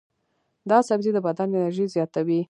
دا 0.69 0.77
سبزی 0.89 1.11
د 1.13 1.17
بدن 1.27 1.49
انرژي 1.57 1.85
زیاتوي. 1.95 2.39